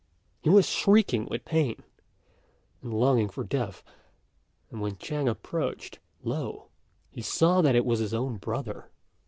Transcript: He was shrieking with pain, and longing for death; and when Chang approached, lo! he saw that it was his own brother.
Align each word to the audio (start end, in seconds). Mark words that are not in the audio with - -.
He 0.41 0.49
was 0.49 0.67
shrieking 0.67 1.27
with 1.27 1.45
pain, 1.45 1.83
and 2.81 2.91
longing 2.91 3.29
for 3.29 3.43
death; 3.43 3.83
and 4.71 4.81
when 4.81 4.97
Chang 4.97 5.27
approached, 5.29 5.99
lo! 6.23 6.69
he 7.11 7.21
saw 7.21 7.61
that 7.61 7.75
it 7.75 7.85
was 7.85 7.99
his 7.99 8.11
own 8.11 8.37
brother. 8.37 8.89